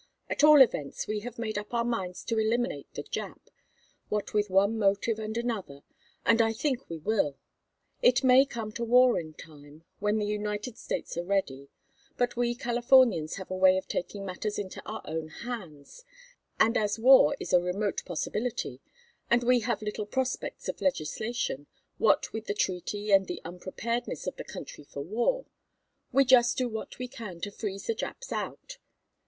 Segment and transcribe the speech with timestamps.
[0.31, 3.39] At all events we have made up our minds to eliminate the Jap,
[4.09, 5.83] what with one motive and another,
[6.25, 7.37] and I think we will.
[8.01, 11.69] It may come to war in time when the United States are ready
[12.17, 16.03] but we Californians have a way of taking matters into our own hands,
[16.59, 18.81] and as war is a remote possibility,
[19.29, 21.67] and we have little prospects of legislation
[21.99, 25.45] what with the treaty and the unpreparedness of the country for war
[26.11, 28.79] we just do what we can to freeze the Japs out.